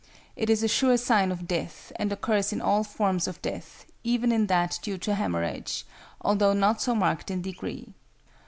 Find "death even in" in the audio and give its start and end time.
3.43-4.47